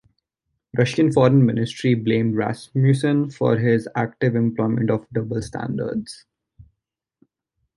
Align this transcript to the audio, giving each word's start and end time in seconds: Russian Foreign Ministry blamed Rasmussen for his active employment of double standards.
Russian 0.75 1.11
Foreign 1.11 1.45
Ministry 1.45 1.93
blamed 1.93 2.35
Rasmussen 2.35 3.29
for 3.29 3.57
his 3.57 3.87
active 3.95 4.35
employment 4.35 4.89
of 4.89 5.05
double 5.13 5.43
standards. 5.43 6.25